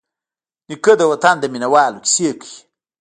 [0.69, 2.57] نیکه د وطن د مینوالو کیسې کوي.